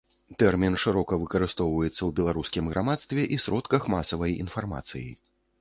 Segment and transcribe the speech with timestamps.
[0.43, 5.09] Тэрмін шырока выкарыстоўваецца ў беларускім грамадстве і сродках масавай інфармацыі.